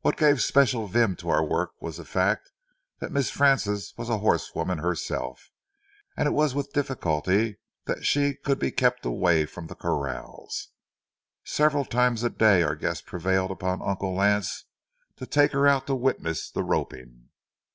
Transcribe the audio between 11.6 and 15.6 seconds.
times a day our guest prevailed on Uncle Lance to take